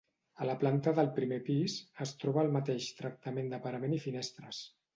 A 0.43 0.45
la 0.49 0.53
planta 0.61 0.93
del 0.99 1.11
primer 1.17 1.37
pis, 1.49 1.75
es 2.07 2.15
troba 2.23 2.43
el 2.47 2.51
mateix 2.57 2.89
tractament 3.05 3.55
de 3.55 3.63
parament 3.69 3.97
i 4.01 4.05
finestres. 4.11 4.67